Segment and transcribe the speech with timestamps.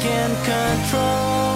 [0.00, 1.49] can control.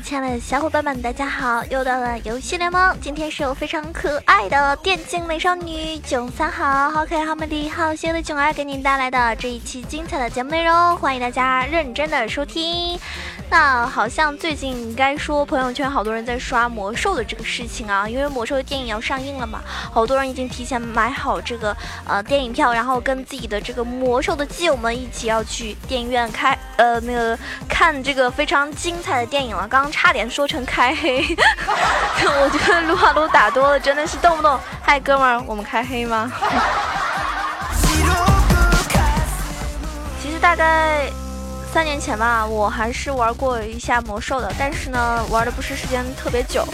[0.00, 1.62] 亲爱的小伙伴们，大家好！
[1.66, 12.98] 又到了游戏联盟，今天是我非常可爱的电竞美少女囧三好，好可爱好美丽好邪的囧儿给您带来的这一期精彩的节目内容，欢迎大家认真的收听。
[13.50, 19.60] 那好像最近应该说朋友圈好多人在刷魔兽的这个事情啊，因为魔兽的电影要上映了嘛，
[19.92, 29.66] 好多人已经提前买好这个呃电影票，然后跟自己的这个魔兽的基友们一起要去电影院开呃那个看这个非常精彩的电影了。
[29.68, 31.18] 刚刚差点说成开黑，
[32.24, 36.30] 我觉得撸啊撸打多了真的是动不动，嗨哥们儿，我们开黑吗？
[40.22, 41.10] 其实大概。
[41.72, 46.68] 三年前吧，我还是玩过一下魔兽的，但是呢，玩的不是时间特别久，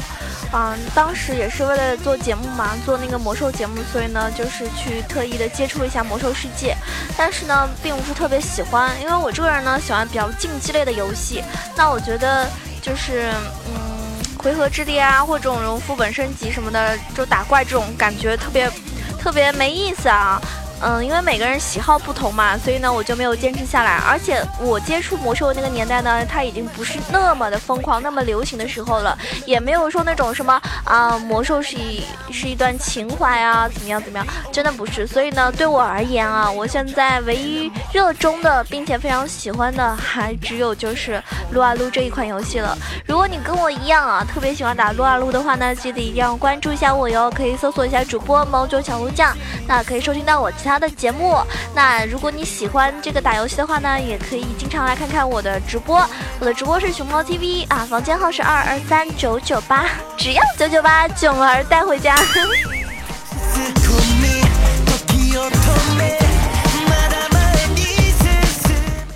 [0.53, 6.77] 嗯，当时也是为了做节目嘛，做那个魔兽节目，所以呢，就是去特意的接触一下魔兽世界，
[7.17, 11.45] 但是呢，并不是特别喜欢，因为我这个人呢，喜欢比较竞技类的游戏，
[11.77, 12.49] 那我觉得
[12.83, 13.31] 就是，
[13.69, 18.69] 嗯，回合制的啊，或者这种副本升级什么的，就打怪这种感觉特别
[19.17, 20.43] 特别没意思啊。
[20.81, 24.01] 嗯，因为每个人喜好不同嘛，所以呢，我就没有坚持下来。
[24.09, 35.05] 而且我接触魔兽那个年代呢，它已经不是那么的疯狂、那么流行的时候了，也没有说那种什么啊，魔兽是一是一段情怀啊，怎么样怎么样，真的不是。
[35.07, 42.79] 所以呢，对我而言啊，我现在唯一热衷的，并且非常喜欢的，还只有就是撸啊撸这一款游戏了。
[43.05, 50.53] 如果你跟我一样啊，特别喜欢打撸啊撸的话呢，记得一定要关注一下我哟，可以搜索一下主播毛九小鹿酱，那可以收听到我。
[50.69, 51.39] 他的节目，
[51.75, 56.07] 那如果你喜欢这个打游戏的话呢，也可以经常来看看我的直播。
[56.39, 59.87] 我的直播是熊猫 TV 啊，房间号是二二三九九八，
[60.19, 62.15] 只要九九八，囧儿带回家。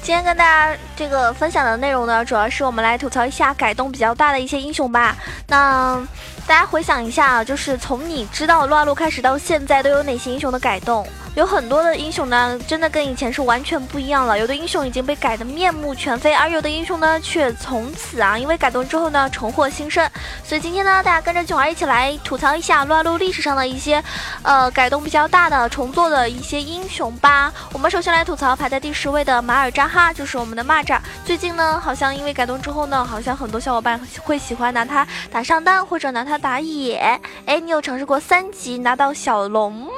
[0.03, 5.15] 今天跟大家这个分享的内容呢，主要是我们来吐槽一下改动比较大的一些英雄吧。
[5.47, 6.03] 那。
[6.45, 11.07] 大家回想一下啊，就是从你知道撸啊撸开始到现在，都有哪些英雄的改动？
[11.35, 14.39] 有很多的英雄呢，真的跟以前是完全不一样了。
[14.39, 20.07] 有的英雄已经被改得面目全非，而有的英雄呢，却从此啊，因为改动之后呢，重获新生。
[20.45, 24.03] 所以今天呢，大家跟着囧儿一起来吐槽一下撸啊撸历史上的一些，
[24.43, 27.51] 呃，改动比较大的、重做的一些英雄吧。
[27.73, 30.99] 我们首先来吐槽排在第十位的马尔扎哈，就是我们的蚂蚱。
[31.25, 37.19] 最近呢，好像因为改动之后呢，好像很多小伙伴会喜欢拿它打上单，或者拿它打野。
[37.47, 39.89] 哎，你有尝试过三级拿到小龙吗？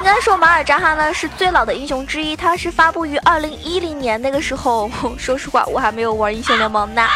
[0.00, 4.90] 应该说马尔扎哈呢是最老的英雄之一，它是发布于二零一零年那个时候。
[5.18, 7.06] 说实话，我还没有玩英雄联盟呢。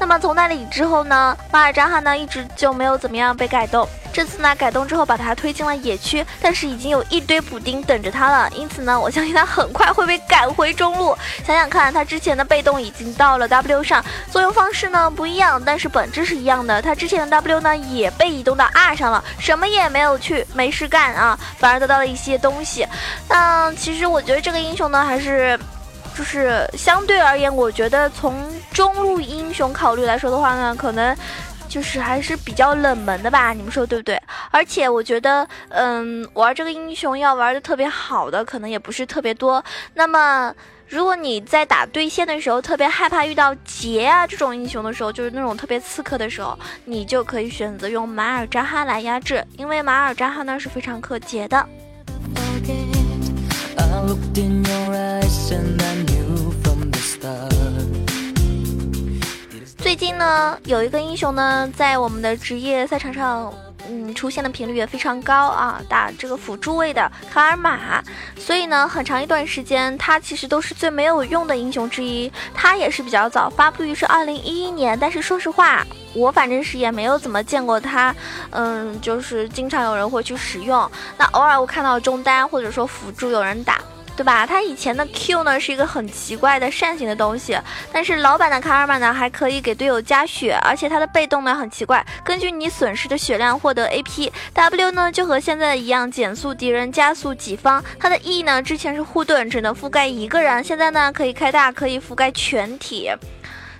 [0.00, 3.86] 那么从那里之后呢，马尔扎哈呢一直就没有怎么样被改动。
[4.16, 11.14] 这次呢改动之后，把它推进了野区，但是已经有一堆补丁等着他了，因此呢，我相信他很快会被赶回中路。
[11.44, 16.80] 想想看，他之前的被动已经到了 W 上，作用方式呢不一样，但是本质是一样的。
[16.80, 22.88] 他之前的 W 呢也被移动到 R 上了，什么也没有去，没事干啊，反而得到了一些东西。
[23.28, 25.60] 那其实我觉得这个英雄呢还是。
[26.16, 31.14] 就是相对而言，我觉得从中路英雄考虑来说的话呢，可能
[31.76, 34.18] 就是还是比较冷门的吧，你们说对不对？
[34.50, 39.62] 而且我觉得，嗯，玩这个英雄要玩的特别好的，可能也不是特别多。
[39.92, 40.54] 那么，
[40.88, 51.68] 如果你在打对线的时候特别害怕遇到劫啊这种英雄的时候，就是那种特别刺客的时候，你就可以选择用马尔扎哈来压制，因为马尔扎哈呢是非常克劫的。
[60.16, 63.52] 呢，有一个英雄呢，在我们的职业赛场上，
[63.88, 68.02] 嗯，出现的频率也非常高啊，打这个辅助位的卡尔玛。
[68.36, 72.30] 所以呢，很长一段时间，他其实都是最没有用的英雄之一。
[72.54, 78.14] 他也是比较早发布于是二零一一年，但是说实话，我反正是也没有怎么见过他，
[78.50, 80.90] 嗯，就是经常有人会去使用。
[81.18, 83.80] 那偶尔我看到中单或者说辅助有人打。
[84.16, 84.46] 对吧？
[84.46, 87.58] 他以前的 Q 呢是一个很奇怪的扇形的东西，
[87.92, 94.30] 但是老版的卡尔玛呢还可以给队友加血，而且他的被动呢很奇怪，根据你损失的血量获得 AP。
[94.54, 97.84] W 呢就和现在的一样，减速敌人，加速己方。
[97.98, 103.10] 他的 E 呢之前是护盾，只能覆盖一个人，现在呢可以开大，可以覆盖全体。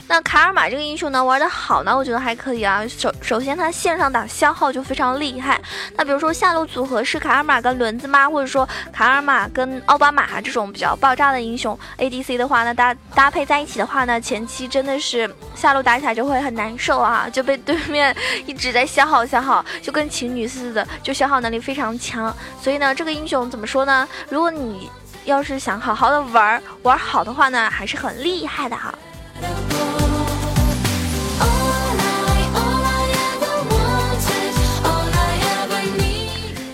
[0.08, 2.86] 那卡尔玛这个英雄呢，玩的好呢，我觉得还可以啊。
[2.86, 5.60] 首首先，他线上打消耗就非常厉害。
[5.96, 8.30] 那比如说下路组合是卡尔玛跟轮子妈？
[8.30, 18.14] 或者说卡尔玛跟奥巴马这种比较爆炸的英雄 ADC 的话，那搭搭配在一起的话呢，前期真的是下路打起来就会很难受啊，就被对面
[18.46, 22.32] 一直在消耗消耗，就跟情侣似的，就消耗能力非常强。
[22.62, 24.08] 所以呢，这个英雄怎么说呢？
[24.28, 24.88] 如果你
[25.24, 28.94] 要是想好好的玩玩好的话呢，还是很厉害的哈。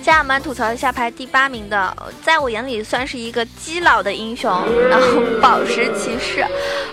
[0.03, 4.51] 下来我们吐槽一下排第八名的，在我眼里算是一个基佬的英雄，
[4.91, 5.07] 然后
[5.41, 6.45] 宝石骑士。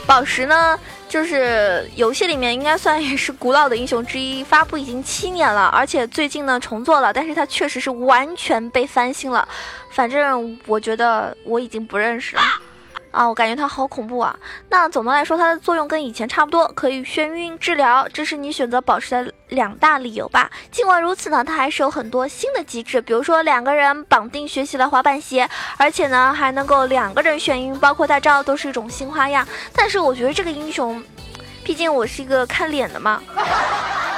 [0.05, 9.47] 宝石呢，就是游戏里面应该算也是古老的英雄之一，发布已经七年了，而且最近呢重做了，但是它确实是完全被翻新了。
[9.91, 12.41] 反正我觉得我已经不认识了。
[13.11, 14.37] 啊，我感觉它好恐怖啊！
[14.69, 20.51] 那总的来说，它的作用跟以前差不多，可以眩晕治疗，这是你选择宝石的两大理由吧。
[20.71, 29.47] 尽管如此呢，它还是有很多新的机制，比如说两个人绑定学习了滑板鞋，而且呢还能够两个人眩晕，包括大招都是一种新花样。
[29.73, 31.03] 但是我觉得这个英雄，
[31.69, 33.21] 毕竟我是一个看脸的嘛。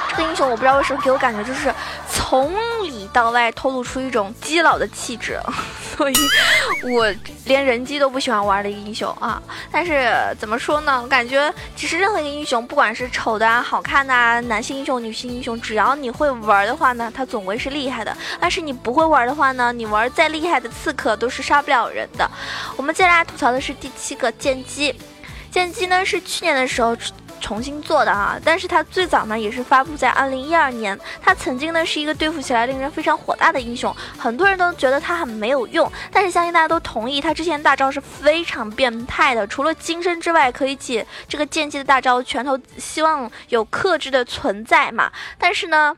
[0.10, 1.74] 这个英雄我不知道为什么给我感觉就是
[2.10, 2.50] 从
[2.82, 5.38] 里到外透露出一种基佬的气质，
[5.98, 6.14] 所以
[6.96, 7.14] 我
[7.44, 9.44] 连人机都不喜欢玩的英雄啊。
[9.70, 11.02] 但是怎么说呢？
[11.02, 18.16] 我感觉其实任何一个英雄，不管是丑的啊、好看的啊，男性英雄、女性英雄，只要你会玩的话呢，他总归是厉害的。
[18.40, 22.32] 但是你不会玩的话呢，你玩再厉害的刺客都是杀不了人的。
[22.78, 24.96] 我们接下来吐槽的是第七个剑姬，
[25.52, 26.96] 剑姬呢是去年的时候。
[27.42, 30.98] 重新做的啊，但是它最早呢也是发布在二零一二年。
[31.22, 35.92] 它曾经呢是一个对付起来令人非常火大的英雄，很多人都觉得他很没有用。
[36.12, 45.12] 但是相信大家都同意，他之前大招是非常变态的，除了金身之外，可以解这个剑姬的大招拳头，希望有克制的存在嘛。
[45.38, 45.96] 但是呢。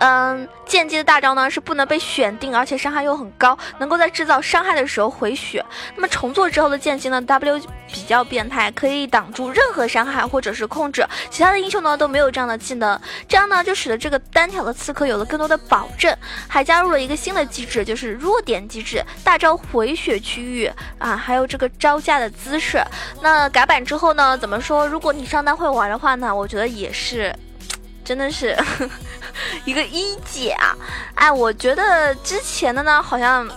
[0.00, 5.64] 嗯，剑姬的大招呢是不能被选定，而且伤害又很高，能够在制造伤害的时候回血。
[5.94, 7.60] 那么重做之后的剑姬呢，W
[7.92, 11.06] 比较变态，可以挡住任何伤害或者是控制。
[11.28, 12.98] 其他的英雄呢都没有这样的技能，
[13.28, 16.16] 这样呢就使得这个单挑的刺客有了更多的保证，
[16.48, 22.82] 还加入了一个新的机制，就是弱点机制，大招回血区域啊，还有这个招架的姿势。
[23.20, 24.88] 那改版之后呢，怎么说？
[24.88, 27.36] 如果你上单会玩的话呢，我觉得也是。
[28.02, 28.56] 真的是
[29.64, 30.76] 一个一姐啊！
[31.14, 33.48] 哎，我觉得之前的呢，好像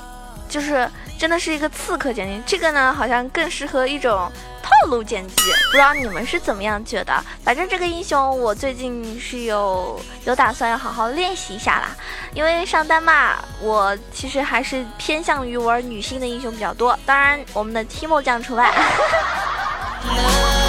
[0.50, 5.36] 就是真的是一个刺客剪辑，这个呢好像更适合一种套路剪辑，
[5.72, 7.14] 不知道你们是怎么样觉得？
[7.44, 11.90] 反正这个英雄我最近是有有打算要好好练习一下啦，
[12.34, 18.72] 因为上单嘛，我其实还是偏向于玩女性的英雄比较多，当然我们的 Timo 酱除外。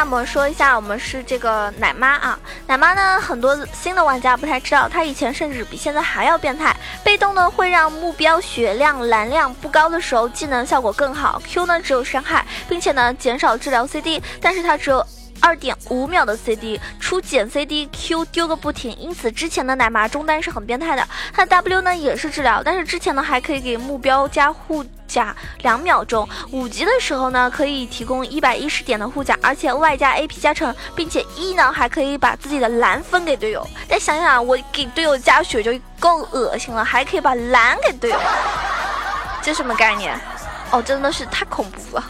[0.00, 6.74] 那么说一下，我们是这个奶妈啊，奶妈呢，很多新的玩家不太知道，她以前甚至比现在还要变态。
[7.04, 15.06] 被动呢会让目标血量、蓝量不高的时候技能效果更好，Q 呢只有伤害，并且呢减少治疗 CD，但是它只有。
[15.40, 21.06] 二点五秒的 CD 出减 CD，Q 丢个不停，因此之前的奶妈中单是很变态的。
[21.32, 26.28] 它的 W 呢也是治疗，但是之前呢还可以给目标加护甲两秒钟。
[26.52, 33.66] 五级的时候呢可以提供一百一十点的护甲，而且外加 AP 加成，并且 E 呢还可以把自己的蓝分给队友。
[33.88, 38.20] 再想想，我给队友加血就够恶心了，还可以把蓝给队友，
[39.42, 40.18] 这什么概念？
[40.70, 42.04] 哦，真的是太恐怖了。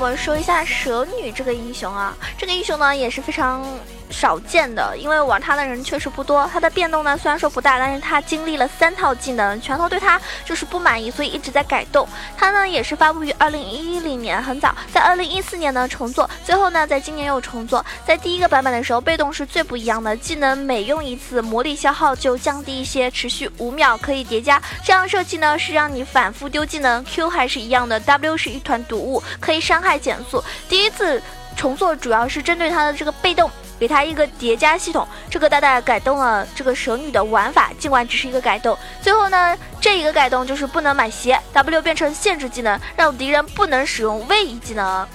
[0.00, 3.64] 我们说一下蛇女这个英雄啊，这个英雄呢也是非常。
[4.14, 6.48] 少见的，因为玩他的人确实不多。
[6.52, 12.08] 他的变动呢，虽然说不大，但是他经历了三套技能，拳头对他就是不满意，所以一直在改动。
[12.36, 17.84] 他呢也是发布于二零一零年，很早，在二零一四年呢重做，最后呢在今年又重做。
[18.06, 24.62] 在第一个版本的时候，被动是最不一样的，技能每用一次魔力消耗就降低一些，持续五秒可以叠加。
[24.84, 30.42] 这样设计呢是让你反复丢技能，Q 还是一样的，W 是一团毒雾，可以伤害减速。
[30.68, 31.20] 第一次
[31.56, 33.50] 重做主要是针对他的这个被动。
[33.78, 38.76] 给它一个叠加系统，这个大大改动了这个蛇女的玩法，尽管只是一个改动。
[39.00, 45.06] 最后呢，这一个改动就是不能买鞋，W 变成限制技能，让敌人不能使用位移技能。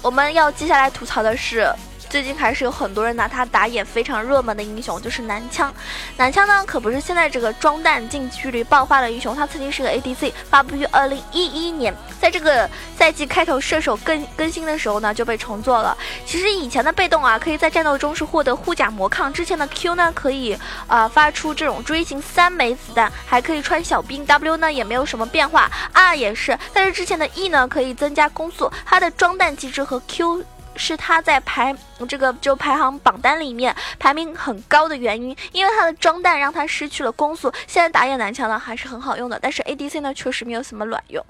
[0.00, 1.72] 我们要接下来吐槽的是
[2.12, 5.72] 最近还是有很多人拿他打野非常热门的英雄，就是男枪。
[6.18, 15.96] 男枪呢，可不是现在这个装弹近距离爆发的英雄，他曾经是个 ADC，发布于二零一一年，在这个赛季开头射手更更新的时候呢，就被重做了。
[16.26, 20.54] 其实以前的被动啊，可以在战斗中是获得护甲魔抗，之前的 Q 呢，可以
[20.86, 24.26] 啊发出这种锥形三枚子弹，还可以穿小兵。
[24.26, 30.44] W 呢也没有什么变化，R 也是，但是之前的 E 呢可以增加攻速，它的装弹机制和 Q。
[30.76, 31.74] 是他在排
[32.08, 37.52] 这个就排行榜单里面排名很高的原因，因为他的装弹让他失去了攻速。
[37.66, 41.24] 现在打野男枪呢还是很好用的，但是 ADC 呢确实没有什么卵用，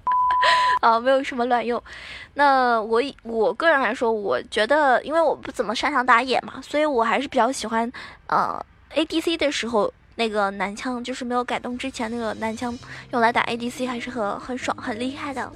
[0.80, 1.82] 啊，没有什么卵用。
[2.34, 7.90] 那我我个人来说，我觉得因为我不怎么擅长打野嘛，所以我还是比较喜欢
[8.26, 9.92] 呃 ADC 的时候。
[10.20, 12.78] 那个男枪就是没有改动之前那个男枪
[13.10, 15.50] 用来打 ADC 还是很很爽很厉害的。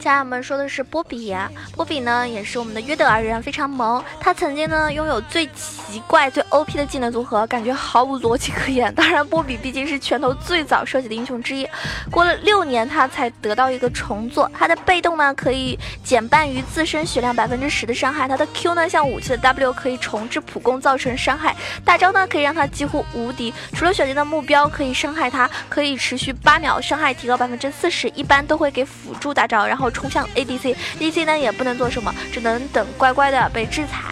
[0.00, 1.36] 家人们说的是波比，
[1.76, 4.02] 波比呢也是我们的约德尔人，非常萌。
[4.18, 8.92] 他曾经呢拥有最奇怪、最 OP 的技能组合，感觉毫无逻辑可言。
[8.94, 11.68] 当然，波比毕竟是拳头最早设计的英雄之一，
[12.10, 14.50] 过了六年他才得到一个重做。
[14.58, 21.54] 他的被动呢可以减半于自身血量百分之十的伤害，他的 Q 呢像武器的 W 可以重置普攻造成伤害，
[21.84, 23.52] 大招呢可以让他几乎无敌。
[23.74, 29.89] 除了选定的目标可以伤害他，可以持续八秒，伤害提高百分之四十，一般都会给辅助大招，然后。
[29.90, 34.04] 冲向 ADC，ADC 呢也不能做什么，只能等乖乖的被制裁。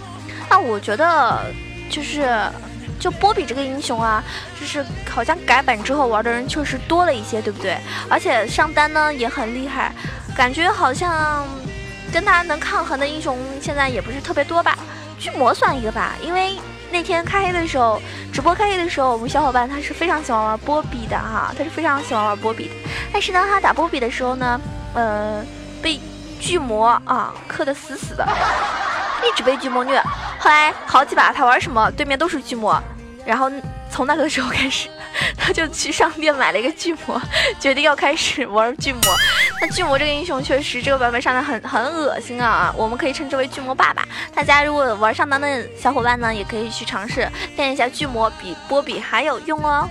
[0.51, 1.45] 那我觉得
[1.91, 2.27] 就是，
[2.99, 4.25] 就波比这个英雄啊，
[4.59, 7.77] 就是好像改版之后玩的人确实多了一些，对不对？
[8.09, 9.93] 而且上单呢也很厉害，
[10.35, 11.47] 感觉好像
[12.11, 14.79] 跟他能抗衡的英雄现在也不是特别多吧。
[15.19, 16.57] 巨魔算一个吧，因为
[16.91, 18.01] 那天开黑的时候，
[18.33, 22.75] 直播开黑的时候，我们小伙伴他是非常喜欢玩波比的哈，他是非常喜欢玩波比的。
[23.13, 24.61] 但是呢，他打波比的时候呢，
[24.95, 25.45] 呃。
[25.83, 26.01] 被
[26.41, 28.27] 巨魔啊克的死死的，
[29.27, 30.01] 一直被巨魔虐。
[30.39, 32.81] 后来好几把他玩什么，对面都是巨魔。
[33.27, 33.51] 然后
[33.91, 34.89] 从那个时候开始，
[35.37, 37.21] 他就去商店买了一个巨魔，
[37.61, 39.03] 决定要开始玩巨魔。
[39.61, 44.03] 那巨魔这个英雄确实这个版本上的很 很恶心啊，我们可以称之为巨魔爸爸。
[44.35, 49.87] 大家如果玩上单的小伙伴呢，也可以去尝试练一下巨魔，比波比还有用哦。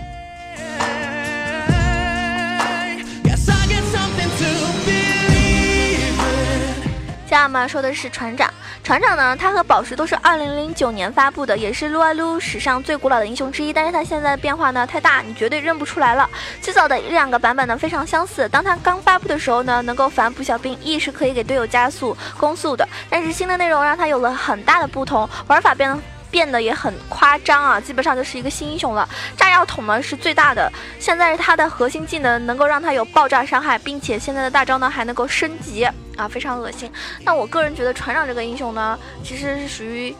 [7.28, 8.50] 家人们说的是船长，
[8.86, 13.74] 船长呢，他和宝石都是二零零九年发布的，也是撸啊撸史上最古老的英雄之一。
[13.74, 16.30] 但是他现在的变化呢太大，你绝对认不出来了。
[16.62, 22.88] 最早的一两个版本呢非常相似，当他刚发布的时候呢，能够反哺小兵，E 是可以给队友加速攻速的。
[23.10, 26.00] 但是新的内容让他有了很大的不同，玩法变得。
[26.30, 29.08] 变得也很夸张啊，基本上就是一个新英雄了。
[29.38, 30.70] 炸药桶呢是最大的，
[31.00, 36.92] 现在是他的核心技能，能够让他有爆炸伤害，并且现在的大招呢还能够升级啊，非常恶心。
[37.24, 40.14] 那我个人觉得船长这个英雄呢，其实是属于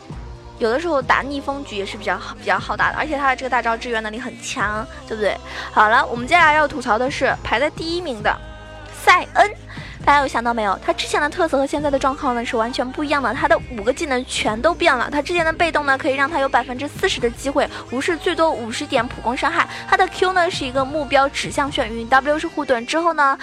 [0.60, 5.38] 有的时候打逆风局也是比较好比较好打的，而且他的这个大招支援能力很强，对不对？
[5.72, 8.34] 好了，我们接下来要吐槽的是排在第一名的
[9.04, 9.52] 塞恩。
[10.06, 10.80] 大家有想到没有？
[10.86, 13.34] 他之前的特色和现在的状况呢是完全不一样的。
[13.34, 15.10] 他的五个技能全都变了。
[15.12, 19.68] 他之前的被动呢，可以让他有百分之四十的机会无视最多五十点普攻伤害。
[19.86, 23.38] 他的 Q 呢是一个目标指向眩晕，W 是护盾，之后呢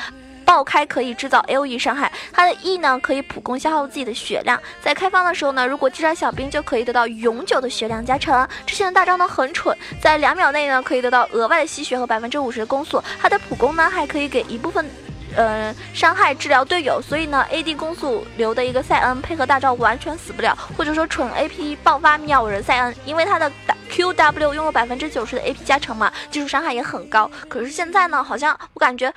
[0.45, 2.11] 爆开可以制造 AOE 伤害。
[2.33, 8.47] 他的 E 呢可以普攻消耗自己的血量，在开放的时候呢，如果击杀小兵就可以得到永久的血量加成。
[8.67, 13.03] 之前的大招呢很蠢，在两秒内呢可以得到额外的吸血和百分之五十的攻速。
[13.21, 14.89] 他的普攻呢还可以给一部分。
[15.37, 23.51] 呃，伤害治疗队友，所以呢，AD 攻速流的一个塞恩配合大招完全死不了，或者说纯 AP 爆发秒人塞恩，因为他的
[23.91, 27.29] QW 拥有百分之九十的 AP 加成嘛，技术伤害也很高。
[27.49, 29.13] 可是现在呢，好像我感觉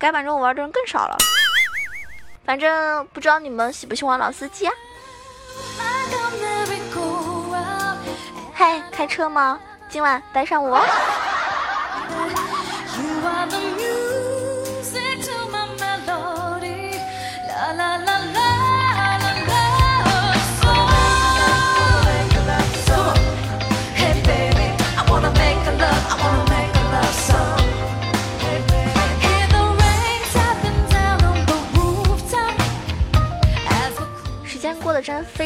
[0.00, 1.16] 改版之后玩的人更少了。
[2.46, 4.72] 反正不知道你们喜不喜欢老司机啊？
[8.54, 9.60] 嗨，开车吗？
[9.90, 10.80] 今晚带上我。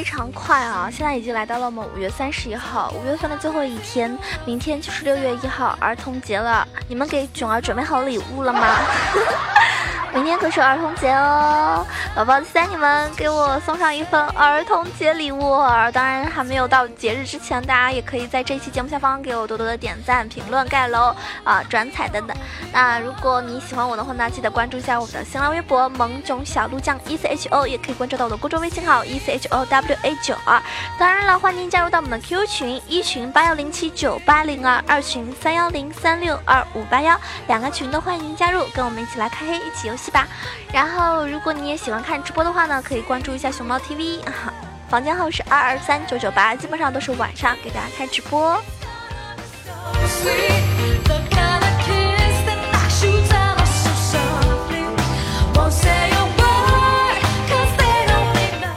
[0.04, 0.88] 常快啊！
[0.92, 6.68] 现在已经来到了我们五月三十一号，五月份的最后一天，明天就是六月一号儿童节了。
[6.86, 8.60] 你们给囧儿准备好礼物了吗？
[10.14, 15.58] 明天可是儿童节哦，宝宝期待你们给我送上一份儿童节礼物。
[15.92, 22.36] 当然还没有到节日之前，大家也可以在这期节目下方给我多多的点赞、评论、盖楼啊、转采等等。
[22.72, 30.62] 那如果你喜欢我的话呢，记得关注一下我的新浪微博萌囧小鹿酱 E C H O，也可以关注到我的公众微信号 E C H O W A 九二。
[30.96, 37.18] 当然了，欢迎加入到我们的 Q 群，一群八幺零七九八零二，二群三幺零三六二五八幺，
[37.48, 40.26] 两个群都欢迎您加入，跟我们一起来开黑，一起游戏吧。
[40.72, 44.20] 然后，如果你也喜欢看直播的话呢，可以关注一下熊猫 TV，
[44.88, 48.60] 房间号是二二三九九八，基本上都是晚上给大家开直播。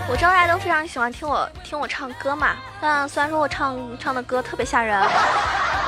[0.10, 5.00] 我知道大家都非常喜欢听我听我唱歌嘛，但虽然说我唱唱的歌特别吓人，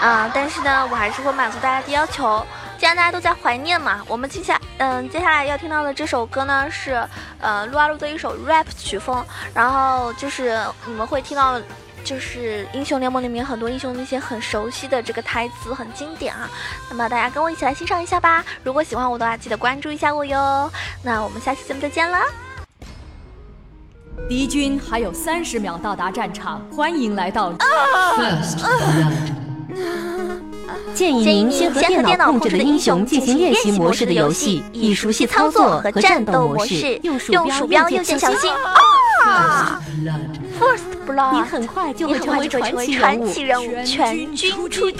[0.01, 2.46] 嗯，但是呢，我还是会满足大家的要求。
[2.79, 7.05] 既然大家都在怀念嘛，我们接下嗯接下来要听到的这首歌呢是
[7.41, 11.62] 呃撸啊撸的一首 rap 曲风，然后就是你们会听到
[12.05, 16.50] 就是英雄联盟里面很多英雄那些很熟悉的这个台词很经典啊，
[16.89, 18.45] 那么大家跟我一起来欣赏一下吧。
[18.63, 20.71] 如果喜欢我的话，记得关注一下我哟。
[21.03, 22.17] 那我们下期节目再见了。
[24.29, 27.51] 敌军还有三十秒到达战场，欢迎来到。
[31.00, 37.00] 建议您先和电脑控制的英雄进行练习模式的游戏，以熟悉操作和战斗模式。
[37.03, 38.51] 用鼠标右键小心。
[39.25, 39.82] 啊
[40.60, 42.86] ！First blood，你很快就会成为传
[43.27, 44.98] 奇人物，全军出击。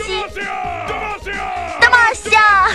[1.82, 2.70] 大马下。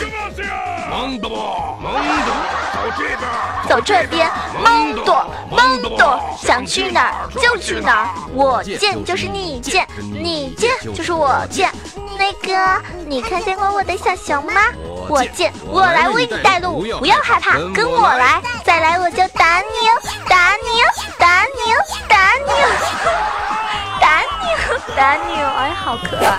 [0.90, 1.94] 蒙多，蒙
[2.26, 2.34] 多，
[2.74, 3.20] 走这边。
[3.66, 4.30] 走这边，
[4.62, 8.08] 蒙多，蒙多，想去哪儿就去哪儿。
[8.34, 11.70] 我见就是你见，你见就是我剑。
[12.18, 14.60] 那个，你看见过我的小熊吗？
[15.08, 20.86] 我见，我来为你带路，不要害怕，跟我来，再来我就打你哦，打你哦，
[21.18, 21.78] 打你哦，
[22.08, 22.66] 打你哦，
[24.00, 24.33] 打你哦，
[24.96, 26.36] 打你哦，哎，好可爱。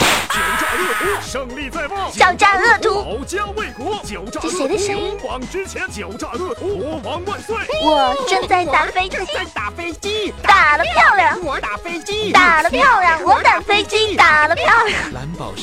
[1.22, 5.18] 胜利在望，狡诈恶徒，保家卫国，狡诈这谁的声音？
[5.20, 7.56] 勇往直前，狡诈恶徒，国王万岁！
[7.84, 11.40] 我正在打飞机，在打飞机，打的漂亮。
[11.44, 13.22] 我打飞机，打的漂亮。
[13.24, 15.00] 我打飞机，打的漂亮。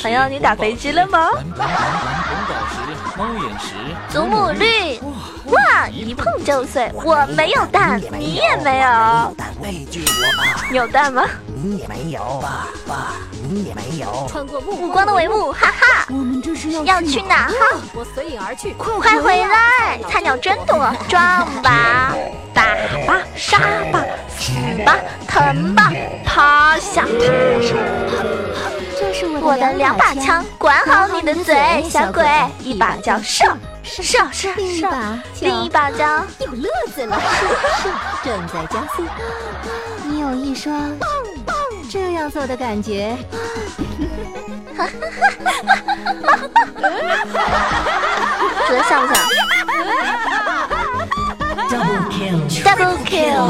[0.02, 1.30] 朋友，你打飞机了吗？
[1.34, 2.76] 蓝蓝蓝蓝红宝石，
[3.18, 3.74] 猫眼石，
[4.10, 5.00] 祖母绿。
[5.52, 6.90] 哇，一碰就碎。
[6.94, 8.86] 我没有蛋，你也没有。
[10.72, 11.24] 有蛋吗？
[11.46, 12.20] 你也没有。
[12.42, 13.12] 爸爸，
[13.48, 14.26] 你也没有。
[14.28, 16.06] 穿过目光的帷幕，哈哈。
[16.08, 17.48] 我们这是要去哪？
[17.48, 18.72] 哈，我随影而去。
[18.74, 20.00] 快回来！
[20.08, 22.14] 菜鸟真多，撞吧，
[22.54, 22.62] 打
[23.06, 23.58] 吧，杀
[23.92, 24.02] 吧，
[24.38, 24.52] 死
[24.84, 24.96] 吧，
[25.28, 25.92] 疼吧，
[26.24, 27.04] 趴下。
[28.98, 32.24] 这是我的两把枪，管好你的嘴，小鬼。
[32.60, 33.44] 一把叫射，
[33.82, 37.46] 射射射，另一把另一把叫有乐子了， 是
[37.82, 37.88] 是
[38.24, 39.02] 正在加速。
[40.06, 40.96] 你有一双
[41.90, 43.16] 这样做的感觉。
[44.76, 44.90] 哈哈
[45.34, 45.52] 哈
[48.66, 49.16] 觉得像不像
[51.68, 53.46] ？Double kill，Double kill。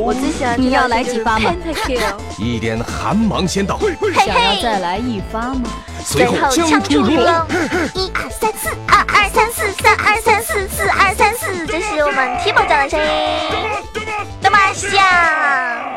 [0.00, 1.54] 我只想你要来几发吗？
[2.38, 3.78] 一点寒芒先到，
[4.14, 5.70] 想要再来一发吗？
[6.02, 7.26] 随后枪出如龙，
[7.94, 13.06] 一二三四，二二三四，三二三四，四二三四，这是我们 T 宝酱的声音。
[14.40, 15.93] 那么像。